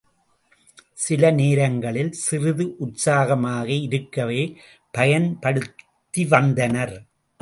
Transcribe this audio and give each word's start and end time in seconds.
சில 0.93 1.31
நேரங்களில் 1.31 2.09
சிறிது 2.21 2.75
உற்சாகமாக 2.77 3.81
இருக்கவே 3.81 4.57
பயன்படுத்திவந்தனர். 4.93 7.05